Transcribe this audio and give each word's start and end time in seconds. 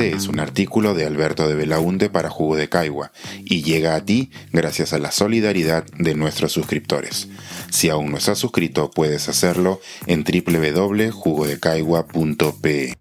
Este 0.00 0.16
es 0.16 0.28
un 0.28 0.40
artículo 0.40 0.94
de 0.94 1.04
Alberto 1.04 1.46
de 1.46 1.54
Belaunte 1.54 2.08
para 2.08 2.30
Jugo 2.30 2.56
de 2.56 2.70
Caigua 2.70 3.12
y 3.44 3.62
llega 3.62 3.94
a 3.94 4.02
ti 4.02 4.30
gracias 4.50 4.94
a 4.94 4.98
la 4.98 5.10
solidaridad 5.10 5.84
de 5.98 6.14
nuestros 6.14 6.52
suscriptores. 6.52 7.28
Si 7.68 7.90
aún 7.90 8.10
no 8.10 8.16
estás 8.16 8.38
suscrito, 8.38 8.90
puedes 8.90 9.28
hacerlo 9.28 9.78
en 10.06 10.24
www.jugodecaigua.pe. 10.24 12.94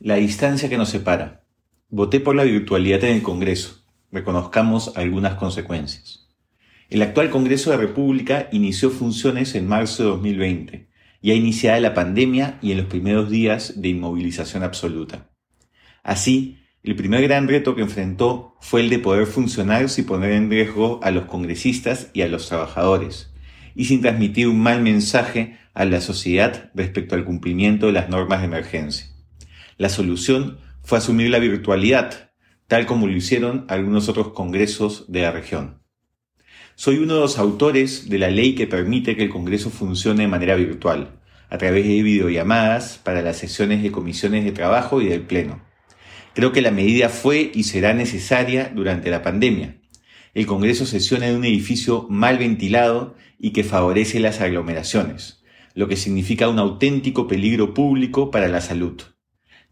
La 0.00 0.16
distancia 0.16 0.68
que 0.68 0.76
nos 0.76 0.90
separa. 0.90 1.46
Voté 1.88 2.20
por 2.20 2.36
la 2.36 2.44
virtualidad 2.44 3.02
en 3.04 3.16
el 3.16 3.22
Congreso. 3.22 3.82
Reconozcamos 4.12 4.92
algunas 4.96 5.36
consecuencias. 5.36 6.28
El 6.90 7.00
actual 7.00 7.30
Congreso 7.30 7.70
de 7.70 7.78
República 7.78 8.50
inició 8.52 8.90
funciones 8.90 9.54
en 9.54 9.66
marzo 9.66 10.02
de 10.02 10.10
2020, 10.10 10.90
ya 11.22 11.32
iniciada 11.32 11.80
la 11.80 11.94
pandemia 11.94 12.58
y 12.60 12.72
en 12.72 12.76
los 12.76 12.88
primeros 12.88 13.30
días 13.30 13.80
de 13.80 13.88
inmovilización 13.88 14.64
absoluta. 14.64 15.29
Así, 16.02 16.58
el 16.82 16.96
primer 16.96 17.22
gran 17.22 17.46
reto 17.46 17.74
que 17.74 17.82
enfrentó 17.82 18.56
fue 18.60 18.80
el 18.80 18.90
de 18.90 18.98
poder 18.98 19.26
funcionar 19.26 19.88
sin 19.88 20.06
poner 20.06 20.32
en 20.32 20.50
riesgo 20.50 21.00
a 21.02 21.10
los 21.10 21.26
congresistas 21.26 22.08
y 22.14 22.22
a 22.22 22.28
los 22.28 22.48
trabajadores, 22.48 23.32
y 23.74 23.84
sin 23.84 24.00
transmitir 24.00 24.48
un 24.48 24.60
mal 24.60 24.82
mensaje 24.82 25.58
a 25.74 25.84
la 25.84 26.00
sociedad 26.00 26.70
respecto 26.74 27.14
al 27.14 27.24
cumplimiento 27.24 27.86
de 27.86 27.92
las 27.92 28.08
normas 28.08 28.40
de 28.40 28.46
emergencia. 28.46 29.06
La 29.76 29.88
solución 29.88 30.58
fue 30.82 30.98
asumir 30.98 31.30
la 31.30 31.38
virtualidad, 31.38 32.32
tal 32.66 32.86
como 32.86 33.06
lo 33.06 33.16
hicieron 33.16 33.66
algunos 33.68 34.08
otros 34.08 34.32
congresos 34.32 35.10
de 35.12 35.22
la 35.22 35.32
región. 35.32 35.80
Soy 36.76 36.96
uno 36.96 37.14
de 37.14 37.20
los 37.20 37.38
autores 37.38 38.08
de 38.08 38.18
la 38.18 38.30
ley 38.30 38.54
que 38.54 38.66
permite 38.66 39.14
que 39.14 39.24
el 39.24 39.28
Congreso 39.28 39.68
funcione 39.68 40.22
de 40.22 40.28
manera 40.28 40.54
virtual, 40.54 41.20
a 41.50 41.58
través 41.58 41.86
de 41.86 42.02
videollamadas 42.02 42.98
para 43.04 43.20
las 43.20 43.36
sesiones 43.36 43.82
de 43.82 43.92
comisiones 43.92 44.44
de 44.44 44.52
trabajo 44.52 45.02
y 45.02 45.06
del 45.06 45.20
Pleno. 45.20 45.60
Creo 46.34 46.52
que 46.52 46.62
la 46.62 46.70
medida 46.70 47.08
fue 47.08 47.50
y 47.54 47.64
será 47.64 47.92
necesaria 47.92 48.70
durante 48.74 49.10
la 49.10 49.22
pandemia. 49.22 49.80
El 50.32 50.46
Congreso 50.46 50.86
sesiona 50.86 51.28
en 51.28 51.36
un 51.36 51.44
edificio 51.44 52.06
mal 52.08 52.38
ventilado 52.38 53.16
y 53.38 53.50
que 53.50 53.64
favorece 53.64 54.20
las 54.20 54.40
aglomeraciones, 54.40 55.42
lo 55.74 55.88
que 55.88 55.96
significa 55.96 56.48
un 56.48 56.60
auténtico 56.60 57.26
peligro 57.26 57.74
público 57.74 58.30
para 58.30 58.46
la 58.46 58.60
salud. 58.60 59.02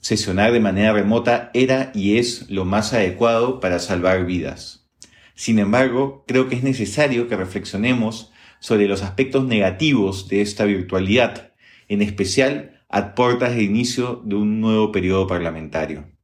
Sesionar 0.01 0.53
de 0.53 0.61
manera 0.61 0.93
remota 0.93 1.51
era 1.55 1.93
y 1.95 2.19
es 2.19 2.51
lo 2.51 2.65
más 2.65 2.93
adecuado 2.93 3.61
para 3.61 3.79
salvar 3.79 4.27
vidas. 4.27 4.89
Sin 5.35 5.61
embargo, 5.61 6.25
creo 6.27 6.49
que 6.49 6.57
es 6.57 6.65
necesario 6.65 7.29
que 7.29 7.37
reflexionemos 7.37 8.33
sobre 8.59 8.89
los 8.89 9.03
aspectos 9.03 9.45
negativos 9.45 10.27
de 10.27 10.41
esta 10.41 10.65
virtualidad, 10.65 11.53
en 11.87 12.03
especial 12.03 12.83
a 12.89 13.15
puertas 13.15 13.55
de 13.55 13.63
inicio 13.63 14.23
de 14.25 14.35
un 14.35 14.61
nuevo 14.61 14.91
periodo 14.91 15.29
parlamentario. 15.29 16.18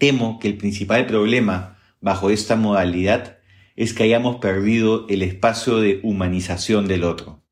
Temo 0.00 0.38
que 0.38 0.48
el 0.48 0.56
principal 0.56 1.04
problema 1.04 1.76
bajo 2.00 2.30
esta 2.30 2.56
modalidad 2.56 3.36
es 3.76 3.92
que 3.92 4.04
hayamos 4.04 4.36
perdido 4.36 5.06
el 5.10 5.20
espacio 5.20 5.76
de 5.76 6.00
humanización 6.02 6.88
del 6.88 7.04
otro. 7.04 7.44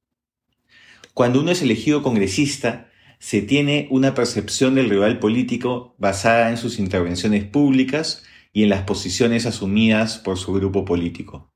Cuando 1.12 1.42
uno 1.42 1.50
es 1.50 1.60
elegido 1.60 2.02
congresista, 2.02 2.88
se 3.18 3.42
tiene 3.42 3.86
una 3.90 4.14
percepción 4.14 4.77
del 4.77 4.88
rival 4.88 5.18
político 5.18 5.94
basada 5.98 6.48
en 6.48 6.56
sus 6.56 6.78
intervenciones 6.78 7.44
públicas 7.44 8.24
y 8.55 8.62
en 8.62 8.70
las 8.70 8.84
posiciones 8.84 9.44
asumidas 9.44 10.16
por 10.16 10.38
su 10.38 10.55
grupo 10.55 10.86
político. 10.86 11.52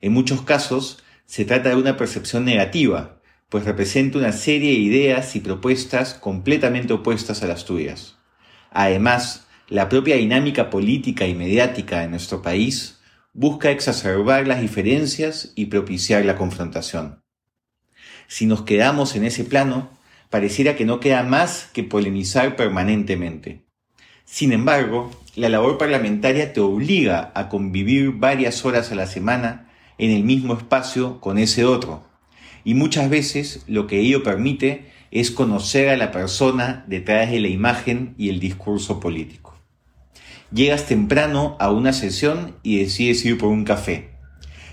En 0.00 0.12
muchos 0.12 0.42
casos, 0.42 1.02
se 1.26 1.44
trata 1.44 1.70
de 1.70 1.74
una 1.74 1.96
percepción 1.96 2.44
negativa, 2.44 3.20
pues 3.48 3.64
representa 3.64 4.18
una 4.18 4.30
serie 4.30 4.70
de 4.70 4.78
ideas 4.78 5.34
y 5.34 5.40
propuestas 5.40 6.14
completamente 6.14 6.92
opuestas 6.92 7.42
a 7.42 7.48
las 7.48 7.64
tuyas. 7.64 8.16
Además, 8.70 9.48
la 9.70 9.88
propia 9.88 10.16
dinámica 10.16 10.68
política 10.68 11.28
y 11.28 11.34
mediática 11.34 12.00
de 12.00 12.08
nuestro 12.08 12.42
país 12.42 12.98
busca 13.32 13.70
exacerbar 13.70 14.48
las 14.48 14.60
diferencias 14.60 15.52
y 15.54 15.66
propiciar 15.66 16.24
la 16.24 16.36
confrontación. 16.36 17.22
Si 18.26 18.46
nos 18.46 18.62
quedamos 18.62 19.14
en 19.14 19.24
ese 19.24 19.44
plano, 19.44 19.88
pareciera 20.28 20.74
que 20.74 20.84
no 20.84 20.98
queda 20.98 21.22
más 21.22 21.70
que 21.72 21.84
polemizar 21.84 22.56
permanentemente. 22.56 23.62
Sin 24.24 24.52
embargo, 24.52 25.12
la 25.36 25.48
labor 25.48 25.78
parlamentaria 25.78 26.52
te 26.52 26.58
obliga 26.58 27.30
a 27.36 27.48
convivir 27.48 28.10
varias 28.10 28.64
horas 28.64 28.90
a 28.90 28.96
la 28.96 29.06
semana 29.06 29.70
en 29.98 30.10
el 30.10 30.24
mismo 30.24 30.54
espacio 30.54 31.20
con 31.20 31.38
ese 31.38 31.64
otro. 31.64 32.04
Y 32.64 32.74
muchas 32.74 33.08
veces 33.08 33.62
lo 33.68 33.86
que 33.86 34.00
ello 34.00 34.24
permite 34.24 34.90
es 35.12 35.30
conocer 35.30 35.90
a 35.90 35.96
la 35.96 36.10
persona 36.10 36.84
detrás 36.88 37.30
de 37.30 37.38
la 37.38 37.48
imagen 37.48 38.14
y 38.18 38.30
el 38.30 38.40
discurso 38.40 38.98
político. 38.98 39.59
Llegas 40.52 40.86
temprano 40.86 41.56
a 41.60 41.70
una 41.70 41.92
sesión 41.92 42.56
y 42.64 42.78
decides 42.78 43.24
ir 43.24 43.38
por 43.38 43.50
un 43.50 43.62
café. 43.62 44.10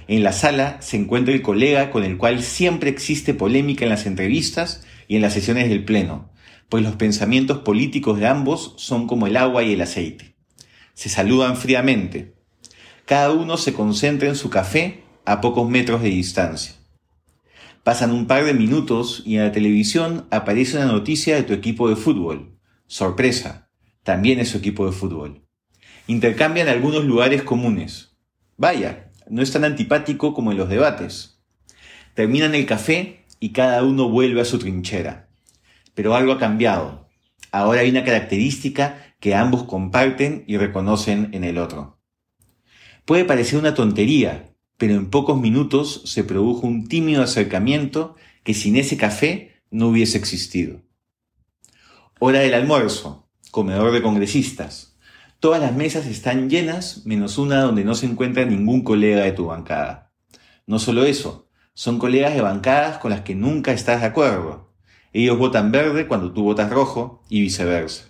En 0.07 0.23
la 0.23 0.31
sala 0.31 0.81
se 0.81 0.97
encuentra 0.97 1.35
el 1.35 1.43
colega 1.43 1.91
con 1.91 2.03
el 2.03 2.17
cual 2.17 2.41
siempre 2.41 2.89
existe 2.89 3.35
polémica 3.35 3.85
en 3.85 3.91
las 3.91 4.07
entrevistas 4.07 4.83
y 5.07 5.17
en 5.17 5.21
las 5.21 5.33
sesiones 5.33 5.69
del 5.69 5.85
Pleno, 5.85 6.31
pues 6.67 6.83
los 6.83 6.95
pensamientos 6.95 7.59
políticos 7.59 8.17
de 8.17 8.25
ambos 8.25 8.73
son 8.77 9.05
como 9.05 9.27
el 9.27 9.37
agua 9.37 9.61
y 9.61 9.73
el 9.73 9.81
aceite. 9.81 10.35
Se 10.95 11.09
saludan 11.09 11.55
fríamente. 11.55 12.33
Cada 13.05 13.31
uno 13.31 13.57
se 13.57 13.73
concentra 13.73 14.29
en 14.29 14.35
su 14.35 14.49
café 14.49 15.03
a 15.25 15.41
pocos 15.41 15.69
metros 15.69 16.01
de 16.01 16.09
distancia. 16.09 16.73
Pasan 17.83 18.11
un 18.11 18.25
par 18.25 18.45
de 18.45 18.55
minutos 18.55 19.21
y 19.27 19.35
en 19.35 19.43
la 19.43 19.51
televisión 19.51 20.25
aparece 20.31 20.77
una 20.77 20.87
noticia 20.87 21.35
de 21.35 21.43
tu 21.43 21.53
equipo 21.53 21.87
de 21.87 21.95
fútbol. 21.95 22.57
Sorpresa, 22.87 23.69
también 24.01 24.39
es 24.39 24.49
su 24.49 24.57
equipo 24.57 24.87
de 24.87 24.91
fútbol 24.91 25.46
intercambian 26.07 26.69
algunos 26.69 27.03
lugares 27.03 27.43
comunes. 27.43 28.15
Vaya, 28.55 29.11
no 29.29 29.41
es 29.41 29.51
tan 29.51 29.65
antipático 29.65 30.33
como 30.33 30.51
en 30.51 30.57
los 30.57 30.69
debates. 30.69 31.39
Terminan 32.13 32.55
el 32.55 32.65
café 32.65 33.25
y 33.39 33.49
cada 33.49 33.83
uno 33.83 34.09
vuelve 34.09 34.41
a 34.41 34.45
su 34.45 34.57
trinchera. 34.57 35.29
Pero 35.93 36.15
algo 36.15 36.31
ha 36.31 36.39
cambiado. 36.39 37.07
Ahora 37.51 37.81
hay 37.81 37.89
una 37.89 38.03
característica 38.03 39.15
que 39.19 39.35
ambos 39.35 39.63
comparten 39.63 40.43
y 40.47 40.57
reconocen 40.57 41.29
en 41.33 41.43
el 41.43 41.57
otro. 41.57 41.99
Puede 43.05 43.25
parecer 43.25 43.59
una 43.59 43.73
tontería, 43.73 44.53
pero 44.77 44.95
en 44.95 45.09
pocos 45.09 45.39
minutos 45.39 46.03
se 46.05 46.23
produjo 46.23 46.67
un 46.67 46.87
tímido 46.87 47.23
acercamiento 47.23 48.15
que 48.43 48.53
sin 48.53 48.75
ese 48.75 48.97
café 48.97 49.61
no 49.71 49.89
hubiese 49.89 50.17
existido. 50.17 50.81
Hora 52.19 52.39
del 52.39 52.53
almuerzo, 52.53 53.27
comedor 53.51 53.91
de 53.91 54.01
congresistas. 54.01 54.86
Todas 55.39 55.61
las 55.61 55.75
mesas 55.75 56.07
están 56.07 56.49
llenas, 56.49 57.05
menos 57.05 57.37
una 57.37 57.61
donde 57.61 57.83
no 57.83 57.93
se 57.93 58.07
encuentra 58.07 58.43
ningún 58.43 58.83
colega 58.83 59.23
de 59.23 59.33
tu 59.33 59.45
bancada. 59.45 60.11
No 60.65 60.79
solo 60.79 61.05
eso, 61.05 61.47
son 61.75 61.99
colegas 61.99 62.33
de 62.33 62.41
bancadas 62.41 62.97
con 62.97 63.11
las 63.11 63.21
que 63.21 63.35
nunca 63.35 63.71
estás 63.71 64.01
de 64.01 64.07
acuerdo. 64.07 64.73
Ellos 65.13 65.37
votan 65.37 65.71
verde 65.71 66.07
cuando 66.07 66.33
tú 66.33 66.41
votas 66.41 66.71
rojo 66.71 67.21
y 67.29 67.41
viceversa. 67.41 68.05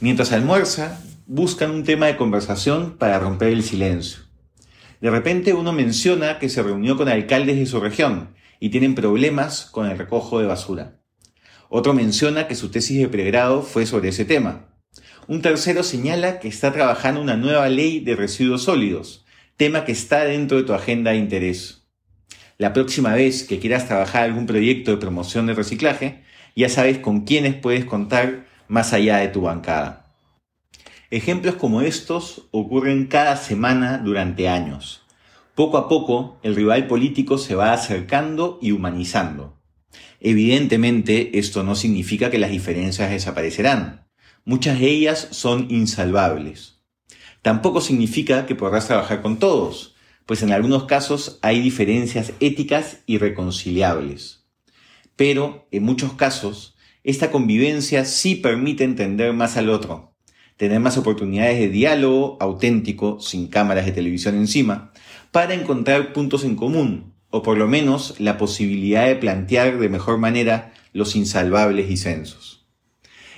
Mientras 0.00 0.32
almuerza, 0.32 1.00
buscan 1.26 1.70
un 1.70 1.84
tema 1.84 2.06
de 2.06 2.16
conversación 2.16 2.96
para 2.98 3.20
romper 3.20 3.50
el 3.50 3.62
silencio. 3.62 4.24
De 5.00 5.10
repente 5.10 5.54
uno 5.54 5.72
menciona 5.72 6.40
que 6.40 6.48
se 6.48 6.64
reunió 6.64 6.96
con 6.96 7.08
alcaldes 7.08 7.58
de 7.58 7.66
su 7.66 7.78
región 7.78 8.34
y 8.58 8.70
tienen 8.70 8.96
problemas 8.96 9.66
con 9.66 9.86
el 9.86 9.96
recojo 9.96 10.40
de 10.40 10.46
basura. 10.46 11.00
Otro 11.68 11.94
menciona 11.94 12.48
que 12.48 12.56
su 12.56 12.70
tesis 12.70 12.98
de 12.98 13.08
pregrado 13.08 13.62
fue 13.62 13.86
sobre 13.86 14.08
ese 14.08 14.24
tema. 14.24 14.73
Un 15.26 15.40
tercero 15.40 15.82
señala 15.82 16.38
que 16.38 16.48
está 16.48 16.70
trabajando 16.70 17.20
una 17.20 17.36
nueva 17.36 17.68
ley 17.70 18.00
de 18.00 18.14
residuos 18.14 18.64
sólidos, 18.64 19.24
tema 19.56 19.86
que 19.86 19.92
está 19.92 20.24
dentro 20.24 20.58
de 20.58 20.64
tu 20.64 20.74
agenda 20.74 21.12
de 21.12 21.16
interés. 21.16 21.86
La 22.58 22.74
próxima 22.74 23.14
vez 23.14 23.44
que 23.44 23.58
quieras 23.58 23.86
trabajar 23.86 24.24
algún 24.24 24.44
proyecto 24.44 24.90
de 24.90 24.98
promoción 24.98 25.46
de 25.46 25.54
reciclaje, 25.54 26.24
ya 26.54 26.68
sabes 26.68 26.98
con 26.98 27.22
quiénes 27.22 27.54
puedes 27.54 27.86
contar 27.86 28.46
más 28.68 28.92
allá 28.92 29.16
de 29.16 29.28
tu 29.28 29.40
bancada. 29.40 30.14
Ejemplos 31.10 31.54
como 31.54 31.80
estos 31.80 32.48
ocurren 32.50 33.06
cada 33.06 33.36
semana 33.36 33.98
durante 33.98 34.48
años. 34.48 35.06
Poco 35.54 35.78
a 35.78 35.88
poco, 35.88 36.38
el 36.42 36.54
rival 36.54 36.86
político 36.86 37.38
se 37.38 37.54
va 37.54 37.72
acercando 37.72 38.58
y 38.60 38.72
humanizando. 38.72 39.58
Evidentemente, 40.20 41.38
esto 41.38 41.62
no 41.62 41.76
significa 41.76 42.30
que 42.30 42.38
las 42.38 42.50
diferencias 42.50 43.10
desaparecerán. 43.10 44.03
Muchas 44.46 44.78
de 44.78 44.90
ellas 44.90 45.28
son 45.30 45.68
insalvables. 45.70 46.80
Tampoco 47.40 47.80
significa 47.80 48.44
que 48.44 48.54
podrás 48.54 48.86
trabajar 48.86 49.22
con 49.22 49.38
todos, 49.38 49.94
pues 50.26 50.42
en 50.42 50.52
algunos 50.52 50.84
casos 50.84 51.38
hay 51.40 51.60
diferencias 51.60 52.34
éticas 52.40 52.98
irreconciliables. 53.06 54.44
Pero, 55.16 55.66
en 55.70 55.84
muchos 55.84 56.12
casos, 56.12 56.76
esta 57.04 57.30
convivencia 57.30 58.04
sí 58.04 58.34
permite 58.34 58.84
entender 58.84 59.32
más 59.32 59.56
al 59.56 59.70
otro, 59.70 60.14
tener 60.58 60.78
más 60.78 60.98
oportunidades 60.98 61.58
de 61.58 61.68
diálogo 61.68 62.36
auténtico, 62.38 63.20
sin 63.20 63.48
cámaras 63.48 63.86
de 63.86 63.92
televisión 63.92 64.34
encima, 64.34 64.92
para 65.30 65.54
encontrar 65.54 66.12
puntos 66.12 66.44
en 66.44 66.54
común, 66.54 67.14
o 67.30 67.42
por 67.42 67.56
lo 67.56 67.66
menos 67.66 68.20
la 68.20 68.36
posibilidad 68.36 69.06
de 69.06 69.16
plantear 69.16 69.78
de 69.78 69.88
mejor 69.88 70.18
manera 70.18 70.74
los 70.92 71.16
insalvables 71.16 71.88
disensos. 71.88 72.63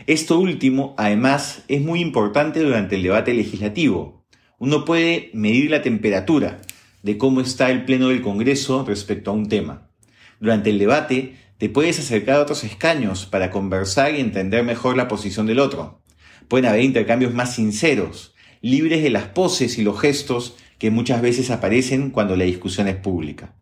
Esto 0.06 0.38
último, 0.38 0.94
además, 0.98 1.64
es 1.66 1.82
muy 1.82 2.00
importante 2.00 2.60
durante 2.60 2.94
el 2.94 3.02
debate 3.02 3.34
legislativo. 3.34 4.24
Uno 4.56 4.84
puede 4.84 5.30
medir 5.34 5.68
la 5.68 5.82
temperatura 5.82 6.60
de 7.02 7.18
cómo 7.18 7.40
está 7.40 7.72
el 7.72 7.84
Pleno 7.84 8.10
del 8.10 8.22
Congreso 8.22 8.84
respecto 8.86 9.32
a 9.32 9.34
un 9.34 9.48
tema. 9.48 9.90
Durante 10.38 10.70
el 10.70 10.78
debate, 10.78 11.34
te 11.58 11.68
puedes 11.68 11.98
acercar 11.98 12.36
a 12.36 12.42
otros 12.42 12.62
escaños 12.62 13.26
para 13.26 13.50
conversar 13.50 14.14
y 14.14 14.20
entender 14.20 14.62
mejor 14.62 14.96
la 14.96 15.08
posición 15.08 15.46
del 15.46 15.58
otro. 15.58 16.02
Pueden 16.46 16.66
haber 16.66 16.84
intercambios 16.84 17.34
más 17.34 17.56
sinceros, 17.56 18.32
libres 18.60 19.02
de 19.02 19.10
las 19.10 19.24
poses 19.24 19.76
y 19.76 19.82
los 19.82 20.00
gestos 20.00 20.56
que 20.78 20.92
muchas 20.92 21.20
veces 21.20 21.50
aparecen 21.50 22.10
cuando 22.10 22.36
la 22.36 22.44
discusión 22.44 22.86
es 22.86 22.94
pública. 22.94 23.56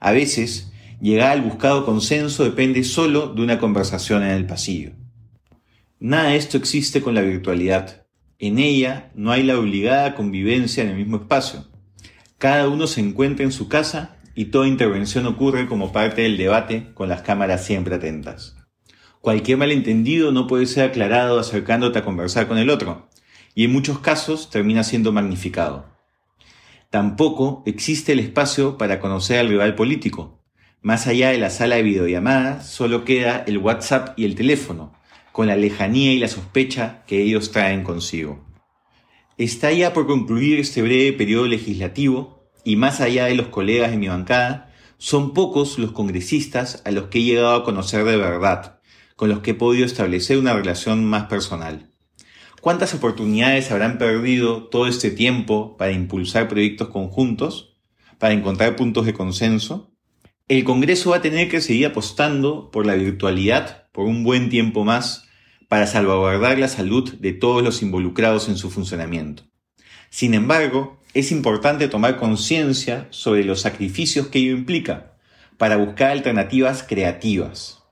A 0.00 0.12
veces, 0.12 0.72
llegar 1.02 1.32
al 1.32 1.42
buscado 1.42 1.84
consenso 1.84 2.42
depende 2.42 2.84
solo 2.84 3.34
de 3.34 3.42
una 3.42 3.58
conversación 3.58 4.22
en 4.22 4.30
el 4.30 4.46
pasillo. 4.46 5.03
Nada 6.00 6.30
de 6.30 6.36
esto 6.36 6.56
existe 6.56 7.00
con 7.00 7.14
la 7.14 7.22
virtualidad. 7.22 8.06
En 8.38 8.58
ella 8.58 9.10
no 9.14 9.30
hay 9.30 9.42
la 9.42 9.58
obligada 9.58 10.14
convivencia 10.14 10.82
en 10.82 10.90
el 10.90 10.96
mismo 10.96 11.16
espacio. 11.16 11.66
Cada 12.38 12.68
uno 12.68 12.86
se 12.86 13.00
encuentra 13.00 13.44
en 13.44 13.52
su 13.52 13.68
casa 13.68 14.16
y 14.34 14.46
toda 14.46 14.66
intervención 14.66 15.26
ocurre 15.26 15.66
como 15.66 15.92
parte 15.92 16.22
del 16.22 16.36
debate 16.36 16.92
con 16.94 17.08
las 17.08 17.22
cámaras 17.22 17.64
siempre 17.64 17.94
atentas. 17.94 18.56
Cualquier 19.20 19.56
malentendido 19.56 20.32
no 20.32 20.46
puede 20.46 20.66
ser 20.66 20.90
aclarado 20.90 21.38
acercándote 21.38 22.00
a 22.00 22.04
conversar 22.04 22.46
con 22.48 22.58
el 22.58 22.68
otro, 22.68 23.08
y 23.54 23.64
en 23.64 23.72
muchos 23.72 24.00
casos 24.00 24.50
termina 24.50 24.82
siendo 24.82 25.12
magnificado. 25.12 25.86
Tampoco 26.90 27.62
existe 27.64 28.12
el 28.12 28.18
espacio 28.18 28.76
para 28.76 29.00
conocer 29.00 29.38
al 29.38 29.48
rival 29.48 29.76
político. 29.76 30.42
Más 30.82 31.06
allá 31.06 31.30
de 31.30 31.38
la 31.38 31.50
sala 31.50 31.76
de 31.76 31.82
videollamadas, 31.82 32.68
solo 32.68 33.04
queda 33.04 33.44
el 33.46 33.58
WhatsApp 33.58 34.18
y 34.18 34.26
el 34.26 34.34
teléfono, 34.34 34.92
con 35.34 35.48
la 35.48 35.56
lejanía 35.56 36.12
y 36.12 36.20
la 36.20 36.28
sospecha 36.28 37.02
que 37.08 37.20
ellos 37.20 37.50
traen 37.50 37.82
consigo. 37.82 38.46
Está 39.36 39.72
ya 39.72 39.92
por 39.92 40.06
concluir 40.06 40.60
este 40.60 40.80
breve 40.80 41.12
periodo 41.12 41.48
legislativo 41.48 42.44
y 42.62 42.76
más 42.76 43.00
allá 43.00 43.24
de 43.24 43.34
los 43.34 43.48
colegas 43.48 43.90
de 43.90 43.96
mi 43.96 44.06
bancada, 44.06 44.72
son 44.96 45.34
pocos 45.34 45.76
los 45.76 45.90
congresistas 45.90 46.82
a 46.84 46.92
los 46.92 47.08
que 47.08 47.18
he 47.18 47.24
llegado 47.24 47.52
a 47.56 47.64
conocer 47.64 48.04
de 48.04 48.16
verdad, 48.16 48.78
con 49.16 49.28
los 49.28 49.40
que 49.40 49.50
he 49.50 49.54
podido 49.54 49.84
establecer 49.84 50.38
una 50.38 50.54
relación 50.54 51.04
más 51.04 51.24
personal. 51.24 51.90
¿Cuántas 52.60 52.94
oportunidades 52.94 53.72
habrán 53.72 53.98
perdido 53.98 54.68
todo 54.68 54.86
este 54.86 55.10
tiempo 55.10 55.76
para 55.76 55.90
impulsar 55.90 56.46
proyectos 56.46 56.90
conjuntos, 56.90 57.76
para 58.20 58.34
encontrar 58.34 58.76
puntos 58.76 59.04
de 59.04 59.14
consenso? 59.14 59.96
El 60.46 60.62
Congreso 60.62 61.10
va 61.10 61.16
a 61.16 61.22
tener 61.22 61.48
que 61.48 61.60
seguir 61.60 61.86
apostando 61.86 62.70
por 62.70 62.86
la 62.86 62.94
virtualidad 62.94 63.83
por 63.94 64.06
un 64.06 64.24
buen 64.24 64.50
tiempo 64.50 64.84
más 64.84 65.28
para 65.68 65.86
salvaguardar 65.86 66.58
la 66.58 66.66
salud 66.66 67.14
de 67.14 67.32
todos 67.32 67.62
los 67.62 67.80
involucrados 67.80 68.48
en 68.48 68.56
su 68.56 68.68
funcionamiento. 68.68 69.44
Sin 70.10 70.34
embargo, 70.34 71.00
es 71.14 71.30
importante 71.30 71.86
tomar 71.86 72.16
conciencia 72.16 73.06
sobre 73.10 73.44
los 73.44 73.60
sacrificios 73.60 74.26
que 74.26 74.40
ello 74.40 74.56
implica 74.56 75.14
para 75.58 75.76
buscar 75.76 76.10
alternativas 76.10 76.82
creativas. 76.82 77.84